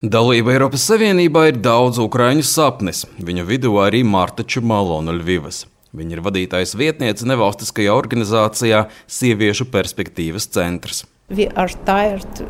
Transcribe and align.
Dalība 0.00 0.54
Eiropas 0.54 0.86
Savienībā 0.88 1.42
ir 1.50 1.58
daudz 1.60 1.98
ukraiņu 2.00 2.40
sapnis, 2.48 3.02
viņu 3.20 3.42
vidū 3.44 3.74
arī 3.84 3.98
Marta 4.00 4.40
Čumalo 4.48 5.02
no 5.04 5.12
Ļvivas. 5.12 5.66
Viņa 5.92 6.16
ir 6.16 6.22
vadītājs 6.24 6.72
vietniece 6.80 7.28
nevalstiskajā 7.28 7.92
organizācijā 7.92 8.86
Sieviešu 9.04 9.68
perspektīvas 9.68 10.48
centrs. 10.56 11.04
Tired, 11.28 12.40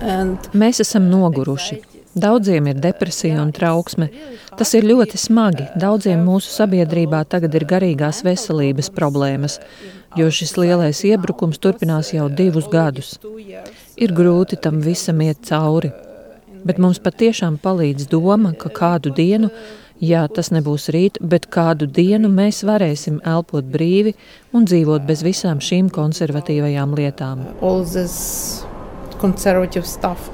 and... 0.00 0.48
Mēs 0.56 0.80
esam 0.80 1.12
noguruši. 1.12 1.82
Daudziem 2.14 2.66
ir 2.68 2.80
depresija 2.80 3.40
un 3.40 3.52
trauksme. 3.56 4.08
Tas 4.56 4.72
ir 4.76 4.84
ļoti 4.84 5.20
smagi. 5.20 5.68
Daudziem 5.80 6.24
mūsu 6.24 6.48
sabiedrībā 6.52 7.22
tagad 7.24 7.54
ir 7.56 7.64
garīgās 7.68 8.20
veselības 8.24 8.90
problēmas, 8.92 9.60
jo 10.16 10.28
šis 10.28 10.58
lielais 10.60 11.00
iebrukums 11.08 11.60
turpinās 11.60 12.12
jau 12.12 12.28
divus 12.28 12.68
gadus. 12.72 13.14
Ir 14.02 14.10
grūti 14.16 14.56
tam 14.58 14.80
visam 14.82 15.20
iet 15.22 15.44
cauri. 15.46 15.92
Bet 16.66 16.80
mums 16.82 16.98
patiešām 17.02 17.60
palīdz 17.62 18.08
doma, 18.10 18.50
ka 18.58 18.70
kādu 18.74 19.12
dienu, 19.14 19.50
jā, 20.02 20.24
tas 20.26 20.50
nebūs 20.50 20.88
rīt, 20.94 21.20
bet 21.22 21.46
kādu 21.54 21.86
dienu 21.86 22.30
mēs 22.32 22.64
varēsim 22.66 23.20
elpot 23.22 23.68
brīvi 23.70 24.16
un 24.50 24.66
dzīvot 24.66 25.06
bez 25.06 25.22
visām 25.22 25.62
šīm 25.62 25.90
konservatīvajām 25.94 26.94
lietām. 26.98 27.44
All 27.62 27.86
this 27.86 28.64
conservative 29.22 29.86
stuff. 29.86 30.30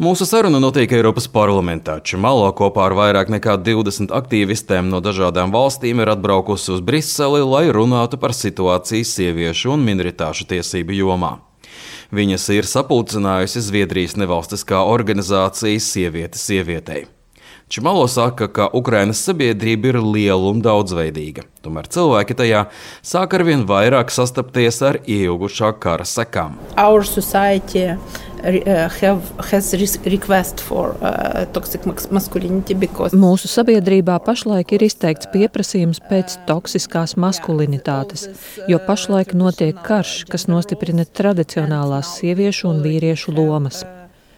Mūsu 0.00 0.24
saruna 0.28 0.56
notiek 0.60 0.92
Eiropas 0.92 1.24
parlamentā. 1.32 1.98
Čimalo 2.04 2.48
kopā 2.56 2.88
ar 2.90 2.96
vairāk 2.96 3.32
nekā 3.32 3.58
20 3.64 4.12
aktīvistēm 4.12 4.88
no 4.92 5.00
dažādām 5.04 5.52
valstīm 5.52 6.00
ir 6.04 6.12
atbraukusi 6.12 6.74
uz 6.74 6.82
Briseli, 6.84 7.40
lai 7.44 7.66
runātu 7.72 8.20
par 8.20 8.36
situāciju 8.36 9.08
sieviešu 9.08 9.72
un 9.72 9.84
minoritāšu 9.88 10.48
tiesību 10.52 10.96
jomā. 11.00 11.32
Viņas 12.14 12.46
ir 12.54 12.68
sapulcinājusi 12.70 13.64
Zviedrijas 13.66 14.14
nevalstiskā 14.20 14.84
organizācija 14.86 15.82
Sieviete 15.82 16.38
sievietei. 16.38 17.06
Čimalo 17.68 18.06
saka, 18.06 18.46
ka 18.46 18.68
Ukrainas 18.78 19.18
sabiedrība 19.26 19.88
ir 19.90 19.96
liela 19.98 20.52
un 20.52 20.60
daudzveidīga. 20.62 21.42
Tomēr 21.66 21.88
cilvēki 21.90 22.36
tajā 22.38 22.60
sāk 23.02 23.34
arvien 23.34 23.64
vairāk 23.66 24.12
sastapties 24.14 24.78
ar 24.86 25.00
ilgušā 25.02 25.72
kara 25.82 26.06
sekām. 26.06 26.54
Our 26.78 27.02
society 27.02 27.88
have, 28.46 29.22
has 29.50 29.74
request 30.04 30.60
for 30.60 30.96
uh, 31.00 31.44
toxic 31.52 31.86
masculinity 32.10 32.74
because 32.74 33.16
Mūsu 33.16 33.48
sabiedrībā 33.50 34.18
pašlaik 34.24 34.76
ir 34.76 34.86
izteikts 34.86 35.28
pieprasījums 35.32 36.00
pēc 36.10 36.38
toksiskās 36.46 37.16
maskulinitātes, 37.18 38.28
jo 38.70 38.78
pašlaik 38.86 39.34
notiek 39.34 39.76
karš, 39.86 40.24
kas 40.30 40.46
nostiprina 40.46 41.04
tradicionālās 41.04 42.16
sieviešu 42.20 42.70
un 42.70 42.82
vīriešu 42.86 43.34
lomas. 43.34 43.84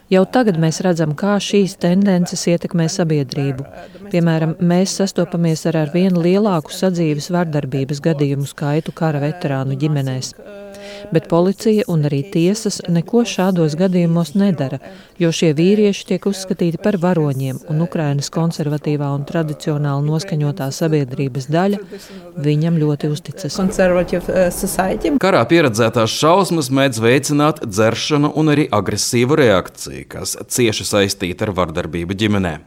Jau 0.08 0.22
tagad 0.24 0.56
mēs 0.56 0.80
redzam, 0.80 1.12
kā 1.12 1.34
šīs 1.36 1.74
tendences 1.82 2.46
ietekmē 2.48 2.86
sabiedrību. 2.88 3.66
Piemēram, 4.08 4.54
mēs 4.64 4.94
sastopamies 5.02 5.66
ar 5.68 5.82
arvien 5.82 6.16
lielāku 6.16 6.72
sadzīves 6.72 7.28
vardarbības 7.34 8.00
gadījumu 8.08 8.48
skaitu 8.48 8.96
kara 8.96 9.20
veterānu 9.26 9.76
ģimenēs 9.76 10.32
bet 11.12 11.28
policija 11.30 11.86
un 11.88 12.04
arī 12.08 12.22
tiesas 12.32 12.80
neko 12.88 13.24
šādos 13.28 13.76
gadījumos 13.78 14.34
nedara, 14.38 14.78
jo 15.18 15.32
šie 15.34 15.52
vīrieši 15.58 16.06
tiek 16.12 16.28
uzskatīti 16.30 16.80
par 16.82 16.98
varoņiem, 17.02 17.60
un 17.70 17.82
Ukrainas 17.84 18.30
konservatīvā 18.34 19.10
un 19.16 19.26
tradicionāli 19.28 20.06
noskaņotā 20.08 20.70
sabiedrības 20.74 21.48
daļa 21.52 21.82
viņam 22.48 22.80
ļoti 22.82 23.12
uzticas. 23.12 23.58
Uh, 23.58 25.18
Karā 25.22 25.44
pieredzētās 25.50 26.14
šausmas 26.14 26.72
mēdz 26.74 27.02
veicināt 27.02 27.62
dzeršanu 27.66 28.32
un 28.38 28.54
arī 28.54 28.68
agresīvu 28.72 29.38
reakciju, 29.42 30.08
kas 30.10 30.36
cieši 30.48 30.88
saistīta 30.88 31.48
ar 31.48 31.54
vardarbību 31.60 32.18
ģimenē. 32.18 32.58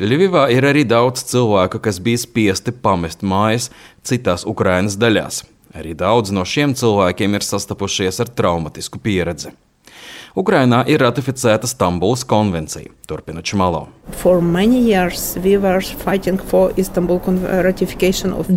Ļuvivā 0.00 0.46
ir 0.54 0.64
arī 0.64 0.86
daudz 0.88 1.26
cilvēku, 1.28 1.80
kas 1.84 1.98
bija 2.00 2.20
spiesti 2.22 2.72
pamest 2.72 3.20
mājas 3.20 3.68
citās 4.06 4.46
Ukrainas 4.48 4.96
daļās. 4.96 5.42
Arī 5.74 5.94
daudz 5.94 6.32
no 6.34 6.42
šiem 6.42 6.74
cilvēkiem 6.74 7.36
ir 7.38 7.46
sastapušies 7.46 8.20
ar 8.24 8.30
traumatisku 8.34 8.98
pieredzi. 8.98 9.52
Ukrainā 10.38 10.84
ir 10.86 11.02
ratificēta 11.02 11.66
Stambulas 11.66 12.22
konvencija, 12.26 12.92
turpina 13.06 13.42
Čmalo. 13.42 13.88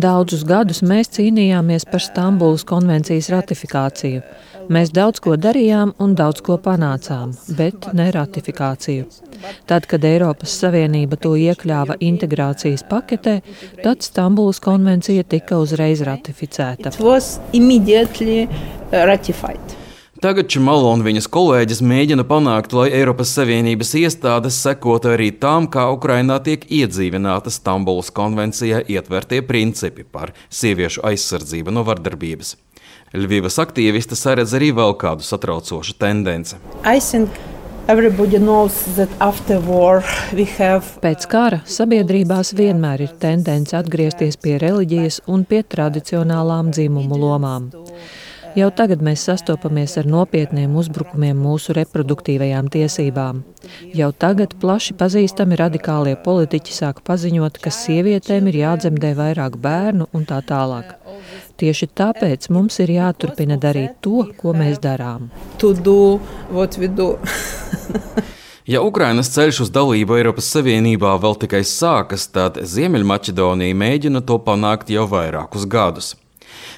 Daudzus 0.06 0.44
gadus 0.46 0.82
mēs 0.86 1.10
cīnījāmies 1.16 1.86
par 1.90 2.02
Stambulas 2.02 2.66
konvencijas 2.66 3.30
ratifikāciju. 3.34 4.22
Mēs 4.72 4.92
daudz 4.94 5.20
ko 5.24 5.34
darījām 5.36 5.92
un 6.00 6.14
daudz 6.16 6.40
ko 6.44 6.56
panācām, 6.62 7.34
bet 7.58 7.88
ne 7.96 8.08
ratifikāciju. 8.14 9.06
Tad, 9.68 9.86
kad 9.90 10.04
Eiropas 10.08 10.54
Savienība 10.62 11.18
to 11.20 11.34
iekļāva 11.36 11.98
integrācijas 12.00 12.86
paketē, 12.88 13.40
tad 13.82 14.04
Stambulas 14.06 14.62
konvencija 14.64 15.24
tika 15.28 15.58
uzreiz 15.60 16.04
ratificēta. 16.06 16.94
Tagad 20.24 20.48
Čimalo 20.48 20.88
un 20.94 21.02
viņas 21.04 21.26
kolēģis 21.28 21.82
mēģina 21.84 22.24
panākt, 22.24 22.72
lai 22.72 22.86
Eiropas 22.96 23.34
Savienības 23.36 23.90
iestādes 24.00 24.56
sekotu 24.64 25.12
arī 25.12 25.28
tam, 25.36 25.68
kā 25.68 25.90
Ukrainā 25.92 26.38
tiek 26.46 26.64
iedzīvināta 26.64 27.52
Stambulas 27.52 28.08
konvencijā 28.14 28.80
ietvertie 28.88 29.42
principi 29.44 30.06
par 30.08 30.32
sieviešu 30.48 31.04
aizsardzību 31.10 31.74
no 31.76 31.84
vardarbības. 31.84 32.56
Ļuvijas 33.14 33.60
aktīvisti 33.62 34.16
saredz 34.18 34.56
arī 34.58 34.72
vēl 34.74 34.96
kādu 34.98 35.22
satraucošu 35.22 35.94
tendenci. 36.02 36.56
Pēc 41.04 41.26
kara 41.30 41.60
sabiedrībās 41.76 42.54
vienmēr 42.58 43.04
ir 43.06 43.12
tendence 43.22 43.76
atgriezties 43.78 44.40
pie 44.40 44.56
reliģijas 44.62 45.20
un 45.30 45.44
pie 45.46 45.62
tradicionālām 45.62 46.72
dzimumu 46.74 47.20
lomām. 47.20 47.68
Jau 48.54 48.68
tagad 48.70 49.00
mēs 49.02 49.24
sastopamies 49.26 49.96
ar 49.98 50.06
nopietniem 50.06 50.76
uzbrukumiem 50.78 51.38
mūsu 51.42 51.74
reproduktīvajām 51.74 52.68
tiesībām. 52.70 53.40
Jau 53.98 54.10
tagad 54.14 54.54
plaši 54.62 54.94
pazīstami 55.00 55.58
radikālie 55.58 56.14
politiķi 56.22 56.76
sāk 56.76 57.00
paziņot, 57.08 57.58
ka 57.58 57.72
sievietēm 57.74 58.52
ir 58.52 58.60
jādzemdē 58.60 59.10
vairāk 59.18 59.58
bērnu 59.64 60.06
un 60.14 60.28
tā 60.28 60.38
tālāk. 60.46 60.94
Tieši 61.58 61.90
tāpēc 61.98 62.46
mums 62.54 62.78
ir 62.84 62.94
jāturpina 62.94 63.58
darīt 63.58 63.98
to, 64.06 64.22
ko 64.38 64.54
mēs 64.54 64.78
darām. 64.78 65.32
Ja 68.64 68.80
Ukrainas 68.80 69.28
ceļš 69.28 69.58
uz 69.66 69.70
dalību 69.74 70.14
Eiropas 70.16 70.46
Savienībā 70.54 71.10
vēl 71.20 71.34
tikai 71.42 71.60
sākas, 71.68 72.24
tad 72.32 72.56
Ziemeļmaķedonija 72.64 73.76
mēģina 73.76 74.24
to 74.24 74.38
panākt 74.40 74.88
jau 74.88 75.04
vairākus 75.10 75.68
gadus. 75.68 76.14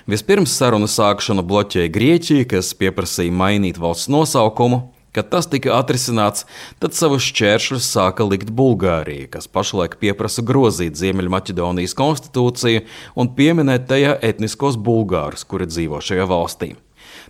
Vispirms 0.07 0.53
sarunu 0.55 0.87
sākšanu 0.87 1.43
bloķēja 1.43 1.91
Grieķija, 1.91 2.45
kas 2.53 2.69
pieprasīja 2.79 3.33
mainīt 3.35 3.81
valsts 3.83 4.07
nosaukumu. 4.07 4.85
Kad 5.17 5.33
tas 5.33 5.49
tika 5.51 5.73
atrisināts, 5.81 6.45
tad 6.79 6.95
savus 6.95 7.25
šķēršļus 7.27 7.89
sāka 7.91 8.23
likt 8.29 8.53
Bulgārija, 8.55 9.27
kas 9.33 9.49
pašlaik 9.51 9.97
pieprasa 9.99 10.45
grozīt 10.47 10.95
Ziemeļmaķedonijas 11.01 11.97
konstitūciju 11.99 12.85
un 13.19 13.33
pieminēt 13.35 13.89
tajā 13.91 14.15
etniskos 14.31 14.79
bulgārus, 14.79 15.43
kuri 15.49 15.67
dzīvo 15.73 15.99
šajā 16.05 16.29
valstī. 16.31 16.75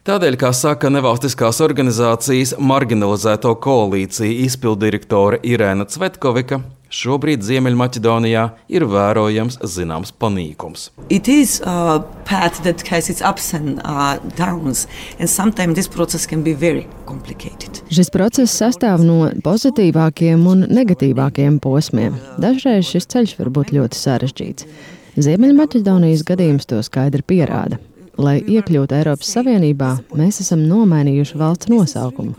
Tādēļ, 0.04 0.36
kā 0.36 0.52
saka 0.52 0.90
nevalstiskās 0.92 1.62
organizācijas 1.64 2.58
marginalizēto 2.60 3.54
koalīciju 3.62 4.42
izpildirektore 4.50 5.40
Irēna 5.46 5.88
Cvetkovika, 5.88 6.60
Šobrīd 6.96 7.42
Ziemeļmaķedonijā 7.44 8.42
ir 8.72 8.84
vērojams 8.88 9.58
zināms 9.68 10.14
panīkums. 10.16 10.86
Is, 11.12 11.58
uh, 11.60 12.00
and, 13.58 13.82
uh, 13.82 14.16
šis 17.98 18.12
process 18.14 18.56
sastāv 18.62 19.04
no 19.04 19.18
pozitīvākiem 19.44 20.46
un 20.48 20.64
negatīvākiem 20.72 21.60
posmiem. 21.60 22.16
Dažreiz 22.40 22.88
šis 22.88 23.10
ceļš 23.12 23.36
var 23.42 23.52
būt 23.58 23.74
ļoti 23.76 24.00
sarežģīts. 24.00 24.70
Ziemeļmaķedonijas 25.20 26.24
gadījums 26.28 26.68
to 26.70 26.80
skaidri 26.86 27.24
pierāda. 27.26 27.80
Lai 28.16 28.38
iekļūtu 28.40 28.96
Eiropas 28.96 29.34
Savienībā, 29.36 29.98
mēs 30.16 30.40
esam 30.40 30.64
nomainījuši 30.64 31.40
valsts 31.40 31.68
nosaukumu, 31.68 32.32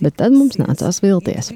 bet 0.00 0.16
tad 0.16 0.32
mums 0.32 0.56
nācās 0.56 1.02
vilties. 1.04 1.52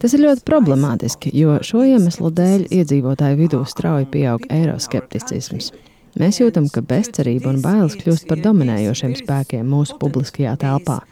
Tas 0.00 0.14
ir 0.16 0.22
ļoti 0.24 0.46
problemātiski, 0.48 1.30
jo 1.36 1.58
šo 1.66 1.82
iemeslu 1.84 2.30
dēļ 2.32 2.62
iedzīvotāju 2.72 3.36
vidū 3.36 3.58
strauji 3.68 4.06
pieaug 4.08 4.46
eiroskepticisms. 4.48 5.74
Mēs 6.18 6.40
jūtam, 6.40 6.70
ka 6.72 6.80
bezcerība 6.82 7.52
un 7.52 7.60
bailes 7.62 7.98
kļūst 8.00 8.24
par 8.30 8.40
dominējošiem 8.42 9.12
spēkiem 9.20 9.68
mūsu 9.68 9.98
publiskajā 10.00 10.56
telpā. 10.62 11.02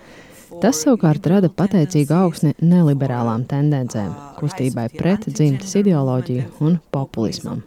Tas 0.58 0.80
savukārt 0.82 1.28
rada 1.30 1.50
pateicīgu 1.52 2.16
augsni 2.16 2.54
neliberālām 2.64 3.44
tendencēm, 3.46 4.08
kustībai 4.40 4.88
pret 4.96 5.28
dzimtas 5.28 5.76
ideoloģiju 5.78 6.48
un 6.64 6.80
populismam. 6.90 7.60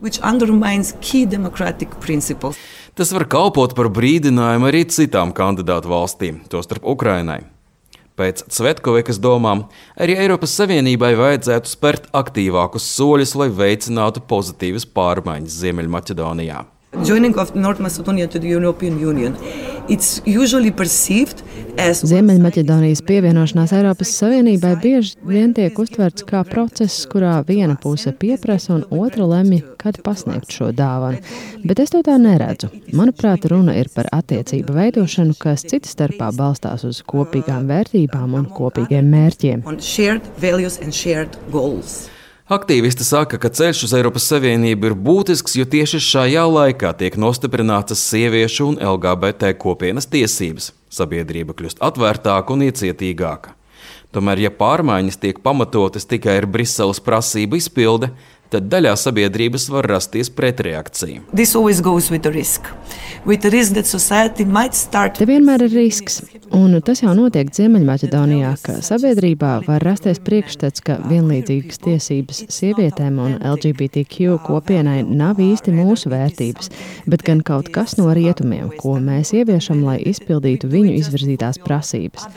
Tas 2.97 3.13
var 3.15 3.29
kalpot 3.31 3.77
par 3.77 3.93
brīdinājumu 3.93 4.71
arī 4.73 4.83
citām 4.89 5.31
kandidātu 5.37 5.93
valstīm, 5.93 6.43
tostarp 6.51 6.83
Ukrainai. 6.97 7.43
Pēc 8.19 8.43
Cvetkovikas 8.51 9.21
domām, 9.23 9.65
arī 9.95 10.17
Eiropas 10.19 10.53
Savienībai 10.59 11.13
vajadzētu 11.19 11.71
spērt 11.71 12.09
aktīvākus 12.17 12.89
soļus, 12.97 13.37
lai 13.39 13.49
veicinātu 13.55 14.23
pozitīvas 14.27 14.85
pārmaiņas 14.97 15.57
Ziemeļmaķedonijā. 15.63 16.65
Joining 16.91 17.37
of 17.37 17.55
North 17.55 17.79
Macedonia 17.79 18.27
to 18.27 18.37
the 18.37 18.49
European 18.49 18.99
Union, 18.99 19.37
it's 19.87 20.21
usually 20.25 20.71
perceived 20.71 21.41
as 21.79 22.03
Ziemeļmaķedonijas 22.03 22.99
pievienošanās 23.07 23.71
Eiropas 23.77 24.11
Savienībai 24.19 24.73
bieži 24.83 25.15
vien 25.23 25.53
tiek 25.55 25.79
uztverts 25.79 26.27
kā 26.27 26.43
process, 26.43 27.05
kurā 27.07 27.37
viena 27.47 27.77
puse 27.79 28.11
pieprasa 28.11 28.75
un 28.75 28.83
otra 28.91 29.23
lemj, 29.23 29.61
kad 29.79 30.01
pasniegt 30.03 30.51
šo 30.51 30.73
dāvanu. 30.75 31.23
Bet 31.63 31.79
es 31.79 31.95
to 31.95 32.03
tā 32.03 32.19
neredzu. 32.19 32.67
Manuprāt, 32.91 33.47
runa 33.47 33.77
ir 33.79 33.87
par 33.95 34.11
attiecību 34.11 34.75
veidošanu, 34.75 35.39
kas 35.39 35.63
cita 35.63 35.87
starpā 35.87 36.33
balstās 36.35 36.83
uz 36.83 36.99
kopīgām 37.07 37.71
vērtībām 37.71 38.35
un 38.35 38.51
kopīgiem 38.51 39.07
mērķiem. 39.15 39.63
Aktīvisti 42.51 43.05
saka, 43.07 43.37
ka 43.39 43.47
ceļš 43.47 43.85
uz 43.85 43.91
Eiropas 43.95 44.25
Savienību 44.27 44.89
ir 44.89 44.95
būtisks, 44.99 45.53
jo 45.55 45.63
tieši 45.71 46.01
šajā 46.03 46.41
laikā 46.51 46.89
tiek 46.99 47.15
nostiprinātas 47.15 48.01
sieviešu 48.09 48.65
un 48.73 48.75
LGBT 48.75 49.53
kopienas 49.55 50.09
tiesības. 50.11 50.73
Sabiedrība 50.91 51.55
kļūst 51.55 51.79
atvērtāka 51.79 52.51
un 52.51 52.65
iecietīgāka. 52.65 53.53
Tomēr, 54.11 54.43
ja 54.43 54.51
pārmaiņas 54.51 55.21
tiek 55.23 55.39
pamatotas 55.39 56.03
tikai 56.11 56.41
ar 56.41 56.49
Briseles 56.51 56.99
prasību 56.99 57.55
izpildi, 57.55 58.11
tad 58.51 58.67
daļā 58.71 58.93
sabiedrības 58.99 59.69
var 59.71 59.87
rasties 59.87 60.29
pretreakcija. 60.35 61.23
This 61.31 61.55
always 61.55 61.81
goes 61.83 62.11
with 62.11 62.25
the 62.25 62.33
risk. 62.33 62.67
With 63.25 63.43
the 63.45 63.51
risk 63.53 63.75
that 63.77 63.87
society 63.87 64.45
might 64.45 64.75
start 64.75 65.19
Te 65.19 65.27
vienmēr 65.29 65.67
ir 65.67 65.75
risks, 65.75 66.21
un 66.57 66.73
tas 66.83 67.03
jau 67.03 67.13
notiek 67.15 67.51
Ziemeļmaķedonijā, 67.53 68.55
ka 68.65 68.79
sabiedrībā 68.83 69.51
var 69.67 69.85
rasties 69.85 70.19
priekšstats, 70.25 70.83
ka 70.85 70.97
vienlīdzīgas 71.05 71.83
tiesības 71.85 72.43
sievietēm 72.51 73.19
un 73.21 73.37
LGBTQ 73.53 74.39
kopienai 74.47 75.01
nav 75.05 75.39
īsti 75.43 75.75
mūsu 75.75 76.11
vērtības, 76.11 76.73
bet 77.11 77.23
gan 77.27 77.45
kaut 77.45 77.71
kas 77.75 77.95
no 78.01 78.09
rietumiem, 78.17 78.73
ko 78.81 78.97
mēs 79.03 79.35
ieviešam, 79.37 79.85
lai 79.85 79.99
izpildītu 80.11 80.71
viņu 80.71 80.97
izvirzītās 81.03 81.61
prasības. 81.61 82.27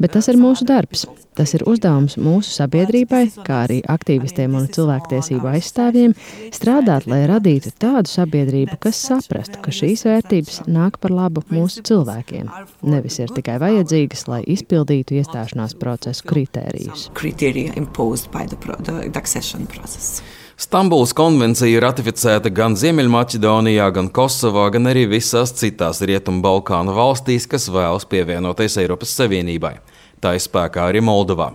Bet 0.00 0.14
tas 0.16 0.30
ir 0.32 0.38
mūsu 0.40 0.64
darbs. 0.64 1.04
Tas 1.36 1.52
ir 1.56 1.62
uzdevums 1.68 2.16
mūsu 2.20 2.50
sabiedrībai, 2.56 3.22
kā 3.46 3.62
arī 3.66 3.78
aktīvistiem 3.88 4.56
un 4.58 4.66
cilvēktiesību 4.72 5.50
aizstāvjiem, 5.52 6.14
strādāt, 6.56 7.06
lai 7.10 7.20
radītu 7.30 7.72
tādu 7.80 8.10
sabiedrību, 8.10 8.78
kas 8.82 8.98
saprastu, 9.10 9.60
ka 9.62 9.72
šīs 9.72 10.04
vērtības 10.08 10.62
nāk 10.72 10.98
par 11.00 11.14
labu 11.14 11.44
mūsu 11.52 11.84
cilvēkiem. 11.86 12.50
Nevis 12.88 13.20
ir 13.22 13.32
tikai 13.36 13.58
vajadzīgas, 13.62 14.26
lai 14.32 14.42
izpildītu 14.56 15.20
iestāšanās 15.20 15.76
procesu 15.80 16.26
kritērijus. 16.32 17.10
criteria 17.14 17.72
imposed 17.76 18.30
by 18.32 18.46
the, 18.46 18.56
pro- 18.56 18.80
the, 18.82 19.10
accession 19.14 19.66
process. 19.66 20.22
Stambulas 20.60 21.14
konvencija 21.16 21.80
ratificēta 21.80 22.50
gan 22.52 22.74
Ziemeļmaķedonijā, 22.76 23.86
gan 23.96 24.10
Kosovā, 24.12 24.66
gan 24.74 24.90
arī 24.90 25.06
visās 25.08 25.54
citās 25.56 26.02
Rietumbalkānu 26.04 26.92
valstīs, 26.98 27.46
kas 27.48 27.70
vēlas 27.72 28.04
pievienoties 28.04 28.76
Eiropas 28.82 29.14
Savienībai. 29.16 29.78
Tā 30.20 30.34
ir 30.36 30.44
spēkā 30.44 30.84
arī 30.90 31.00
Moldovā. 31.00 31.54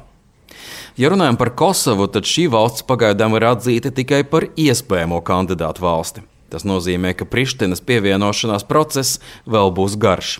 Ja 0.97 1.11
runājam 1.13 1.37
par 1.37 1.53
Kosovu, 1.53 2.07
tad 2.09 2.25
šī 2.25 2.47
valsts 2.49 2.87
pagaidām 2.89 3.37
ir 3.37 3.45
atzīta 3.51 3.93
tikai 3.93 4.23
par 4.25 4.47
iespējamo 4.57 5.21
kandidātu 5.21 5.85
valsti. 5.85 6.25
Tas 6.49 6.65
nozīmē, 6.65 7.13
ka 7.13 7.29
Prištinas 7.29 7.85
pievienošanās 7.85 8.65
process 8.65 9.21
vēl 9.45 9.69
būs 9.77 9.99
garš. 10.01 10.39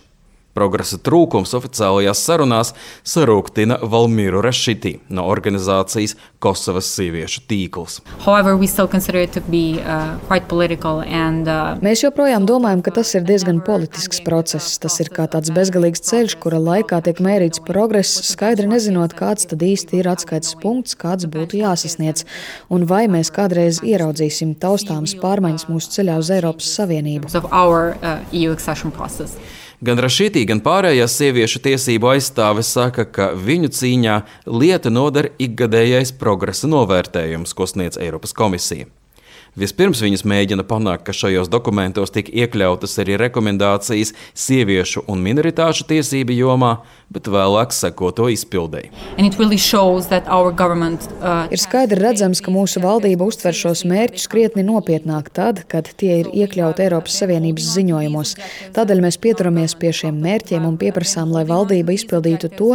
Progresa 0.55 0.97
trūkums 1.03 1.53
oficiālajās 1.57 2.21
sarunās 2.25 2.73
sarūktina 3.07 3.81
Valmīru 3.83 4.41
Rašitī 4.43 4.97
no 5.13 5.27
organizācijas 5.29 6.15
Kosovas 6.43 6.89
sieviešu 6.95 7.43
tīkls. 7.49 7.99
However, 8.25 8.55
we 8.57 8.67
still 8.67 8.87
consider 8.87 9.21
it 9.21 9.33
to 9.33 9.41
be 9.51 9.81
uh, 9.83 10.17
quite 10.27 10.47
political 10.47 11.03
and 11.05 11.47
uh, 11.47 11.75
Mēs 11.85 12.01
joprojām 12.05 12.47
domājam, 12.47 12.81
ka 12.85 12.95
tas 12.95 13.11
ir 13.17 13.25
diezgan 13.27 13.59
politisks 13.65 14.21
process. 14.25 14.79
Tas 14.81 14.97
ir 15.03 15.11
kā 15.13 15.27
tāds 15.31 15.51
bezgalīgs 15.55 16.03
ceļš, 16.07 16.37
kura 16.43 16.57
laikā 16.63 17.01
tiek 17.05 17.19
mērīts 17.23 17.61
progress, 17.67 18.23
skaidri 18.25 18.67
nezinot, 18.71 19.13
kāds 19.17 19.47
tad 19.51 19.63
īsti 19.65 20.01
ir 20.01 20.09
atskaites 20.11 20.55
punkts, 20.61 20.97
kāds 20.99 21.27
būtu 21.31 21.59
jāsasniedz, 21.61 22.25
un 22.73 22.87
vai 22.89 23.05
mēs 23.11 23.31
kādreiz 23.35 23.81
ieraudzīsim 23.85 24.55
taustāmas 24.61 25.15
pārmaiņas 25.21 25.67
mūsu 25.69 25.93
ceļā 25.99 26.17
uz 26.23 26.31
Eiropas 26.33 26.71
Savienību. 26.79 27.35
of 27.35 27.45
our 27.51 27.97
uh, 28.01 28.23
EU 28.31 28.51
accession 28.51 28.91
process. 28.91 29.35
Gan 29.85 29.99
Rašītī, 30.01 30.41
gan 30.49 30.63
pārējās 30.65 31.13
sieviešu 31.19 31.59
tiesību 31.61 32.07
aizstāves 32.15 32.71
saka, 32.73 33.03
ka 33.05 33.27
viņu 33.37 33.69
cīņā 33.75 34.15
lieta 34.49 34.89
nodara 34.89 35.29
ikgadējais 35.37 36.15
progresa 36.17 36.69
novērtējums, 36.71 37.53
ko 37.53 37.67
sniedz 37.69 37.99
Eiropas 38.01 38.33
komisija. 38.33 38.87
Vispirms 39.55 40.01
viņas 40.03 40.25
mēģina 40.27 40.65
panākt, 40.67 41.05
ka 41.07 41.13
šajos 41.15 41.47
dokumentos 41.47 42.11
tiek 42.11 42.27
iekļautas 42.27 42.97
arī 42.99 43.15
rekomendācijas 43.21 44.11
sieviešu 44.35 45.05
un 45.07 45.21
minoritāšu 45.23 45.85
tiesību 45.87 46.35
jomā, 46.35 46.71
bet 47.07 47.29
vēlāk 47.31 47.71
seko 47.71 48.09
to 48.11 48.27
izpildēji. 48.33 48.91
Really 49.15 49.55
uh, 51.21 51.45
Ir 51.55 51.61
skaidri 51.61 52.01
redzams, 52.01 52.41
ka 52.43 52.51
mūsu 52.51 52.83
valdība 52.83 53.29
uztver 53.29 53.55
šos 53.55 53.85
mērķus 53.87 54.27
krietni 54.33 54.65
nopietnāk 54.67 55.31
tad, 55.31 55.63
kad 55.71 55.87
tie 55.87 56.19
ir 56.25 56.31
iekļauti 56.35 56.83
Eiropas 56.89 57.15
Savienības 57.23 57.71
ziņojumos. 57.77 58.35
Tādēļ 58.75 59.05
mēs 59.07 59.19
pieturamies 59.23 59.77
pie 59.79 59.93
šiem 59.95 60.19
mērķiem 60.19 60.67
un 60.67 60.75
pieprasām, 60.81 61.31
lai 61.31 61.45
valdība 61.47 61.95
izpildītu 61.95 62.51
to, 62.59 62.73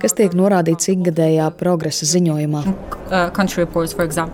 kas 0.00 0.16
tiek 0.16 0.32
norādīts 0.38 0.94
ikgadējā 0.94 1.52
progresa 1.60 2.08
ziņojumā. 2.08 2.64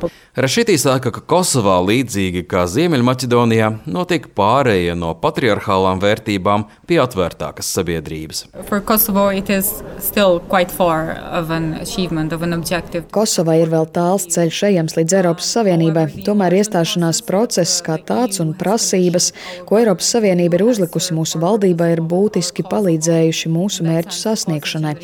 uh, 0.07 0.15
Rašītī 0.39 0.77
saka, 0.79 1.11
ka 1.11 1.19
Kosovā, 1.27 1.81
līdzīgi 1.83 2.45
kā 2.47 2.61
Ziemeļmaķedonijā, 2.71 3.73
notiek 3.91 4.29
pārēja 4.39 4.95
no 4.95 5.09
patriarchālām 5.19 5.99
vērtībām 5.99 6.69
pie 6.87 7.01
atvērtākas 7.03 7.67
sabiedrības. 7.75 8.45
For 8.69 8.79
Kosovo, 8.79 9.25
it 9.35 9.51
is 9.51 9.73
still 9.99 10.39
quite 10.39 10.71
far 10.71 11.17
of 11.35 11.51
an 11.51 11.73
achievement, 11.81 12.31
of 12.31 12.47
an 12.47 12.55
objective. 12.55 13.09
Kosovai 13.11 13.57
ir 13.65 13.73
vēl 13.73 13.91
tāls 13.91 14.29
ceļš 14.31 14.61
ejams 14.71 14.95
līdz 15.01 15.17
Eiropas 15.25 15.51
Savienībai. 15.57 16.07
Tomēr 16.29 16.61
iestāšanās 16.61 17.25
process 17.27 17.83
kā 17.83 17.99
tāds 17.99 18.39
un 18.45 18.55
prasības, 18.55 19.33
ko 19.67 19.83
Eiropas 19.83 20.15
Savienība 20.15 20.61
ir 20.61 20.69
uzlikusi 20.69 21.19
mūsu 21.19 21.43
valdībai, 21.43 21.97
ir 21.97 22.07
būtiski 22.15 22.63
palīdzējuši 22.71 23.55
mūsu 23.59 23.91
mērķu 23.91 24.23
sasniegšanai. 24.23 24.95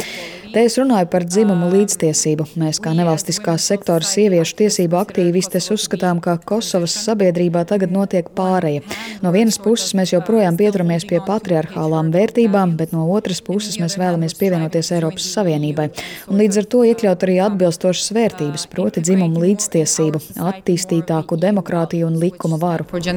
Te 0.54 0.62
es 0.68 0.76
runāju 0.78 1.08
par 1.10 1.24
dzimumu 1.26 1.66
līdztiesību. 1.72 2.44
Mēs, 2.62 2.78
kā 2.78 2.92
nevalstiskā 2.94 3.56
sektora 3.58 4.06
sieviešu 4.06 4.54
tiesību 4.60 4.94
aktīvistes, 5.00 5.66
uzskatām, 5.74 6.20
ka 6.22 6.36
Kosovas 6.46 6.94
sabiedrībā 6.94 7.64
tagad 7.66 7.90
notiek 7.90 8.28
pāreja. 8.38 8.84
No 9.18 9.32
vienas 9.34 9.58
puses 9.58 9.96
mēs 9.98 10.12
joprojām 10.12 10.54
pieturamies 10.54 11.08
pie 11.10 11.18
patriarchālām 11.26 12.12
vērtībām, 12.14 12.76
bet 12.78 12.94
no 12.94 13.08
otras 13.16 13.40
puses 13.42 13.80
mēs 13.82 13.96
vēlamies 13.98 14.36
pievienoties 14.38 14.92
Eiropas 14.94 15.26
Savienībai. 15.34 15.88
Un 16.30 16.38
līdz 16.38 16.60
ar 16.62 16.70
to 16.70 16.84
iekļaut 16.86 17.26
arī 17.26 17.34
atbilstošas 17.48 18.14
vērtības, 18.14 18.68
proti 18.70 19.02
dzimumu 19.02 19.42
līdztiesību, 19.48 20.22
attīstītāku 20.52 21.40
demokrātiju 21.48 22.12
un 22.12 22.20
likuma 22.22 22.60
varu. 22.62 22.86
Uh. 22.94 23.10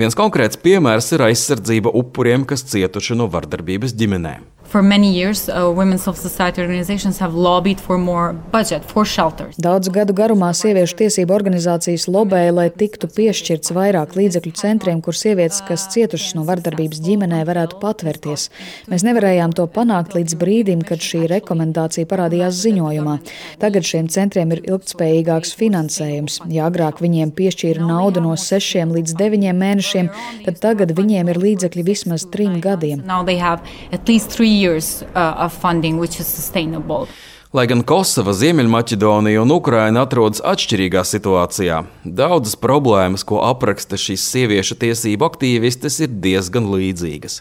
Viens 0.00 0.18
konkrēts 0.24 0.64
piemērs 0.64 1.12
ir 1.12 1.28
aizsardzība 1.28 1.92
upuriem, 1.92 2.48
kas 2.48 2.64
cietuši 2.72 3.20
no 3.20 3.28
vardarbības 3.36 3.97
ģimenēm. 3.98 4.46
For 4.68 4.82
many 4.82 5.14
years, 5.14 5.48
uh, 5.48 5.72
women's 5.72 6.02
civil 6.02 6.20
society 6.20 6.60
organizations 6.60 7.18
have 7.18 7.32
lobbied 7.34 7.80
for 7.80 7.96
more 7.96 8.34
budget 8.52 8.84
for 8.84 9.06
shelters. 9.06 9.56
Daudzu 9.56 9.88
gadu 9.94 10.12
garumā 10.12 10.50
sieviešu 10.52 10.98
tiesību 10.98 11.32
organizācijas 11.32 12.04
lobēja, 12.12 12.52
lai 12.52 12.66
tiktu 12.68 13.08
piešķirts 13.08 13.72
vairāk 13.72 14.12
līdzekļu 14.18 14.52
centriem, 14.60 15.00
kur 15.00 15.16
sievietes, 15.16 15.62
kas 15.64 15.86
cietušas 15.94 16.34
no 16.36 16.44
vardarbības 16.44 17.00
ģimenē, 17.00 17.38
varētu 17.48 17.78
patvērties. 17.80 18.44
Mēs 18.92 19.06
nevarējām 19.08 19.54
to 19.56 19.64
panākt 19.72 20.12
līdz 20.18 20.36
brīdim, 20.42 20.82
kad 20.84 21.00
šī 21.00 21.22
rekomendācija 21.32 22.04
parādījās 22.12 22.60
ziņojumā. 22.66 23.16
Tagad 23.64 23.88
šiem 23.88 24.12
centriem 24.12 24.52
ir 24.52 24.62
ilgspējīgāks 24.68 25.54
finansējums. 25.56 26.42
Ja 26.52 26.68
agrāk 26.68 27.00
viņiem 27.00 27.32
piešķīra 27.40 27.88
naudu 27.88 28.20
no 28.26 28.36
sešiem 28.36 28.92
līdz 28.98 29.16
deviņiem 29.16 29.64
mēnešiem, 29.64 30.12
tad 30.44 30.60
tagad 30.60 30.92
viņiem 31.00 31.32
ir 31.32 31.42
līdzekļi 31.46 31.88
vismaz 31.88 32.28
trim 32.28 32.60
gadiem. 32.60 33.00
Years 34.58 35.02
uh, 35.02 35.44
of 35.44 35.52
funding, 35.52 35.98
which 35.98 36.20
is 36.20 36.26
sustainable. 36.26 37.08
Lai 37.56 37.64
gan 37.64 37.80
Kosova, 37.80 38.34
Ziemeļmaķedonija 38.36 39.40
un 39.40 39.52
Ukraina 39.54 40.02
atrodas 40.04 40.42
atšķirīgā 40.44 41.00
situācijā, 41.08 41.78
daudzas 42.04 42.58
problēmas, 42.60 43.24
ko 43.24 43.38
apraksta 43.40 43.96
šīs 43.96 44.26
sieviešu 44.34 44.76
tiesību 44.82 45.24
aktīvistes, 45.30 45.96
ir 46.04 46.12
diezgan 46.26 46.68
līdzīgas. 46.74 47.38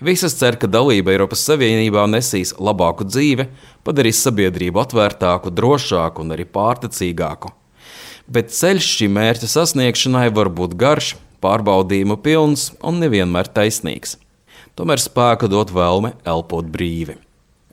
Visas 0.00 0.38
cer, 0.40 0.56
ka 0.56 0.66
dalība 0.66 1.12
Eiropas 1.12 1.44
Savienībā 1.44 2.06
nesīs 2.08 2.54
labāku 2.56 3.04
dzīvi, 3.04 3.50
padarīs 3.84 4.24
sabiedrību 4.24 4.80
atvērtāku, 4.80 5.52
drošāku 5.52 6.24
un 6.24 6.32
arī 6.34 6.48
pārticīgāku. 6.48 7.52
Bet 8.24 8.48
ceļš 8.56 8.90
šī 8.96 9.12
mērķa 9.12 9.52
sasniegšanai 9.58 10.30
var 10.32 10.48
būt 10.56 10.72
garš, 10.80 11.14
pārbaudījumu 11.44 12.16
pilns 12.24 12.70
un 12.80 13.04
nevienmēr 13.04 13.52
taisnīgs. 13.52 14.16
Tomēr 14.78 15.02
spēku 15.02 15.50
dot 15.50 15.72
vēlme 15.74 16.14
elpot 16.26 16.70
brīvi. 16.70 17.18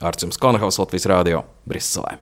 Arcīms 0.01 0.39
Konahaus 0.41 0.79
Latvijas 0.81 1.07
Rādio 1.11 1.43
Briselē. 1.69 2.17